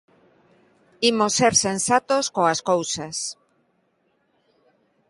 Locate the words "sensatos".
1.65-2.25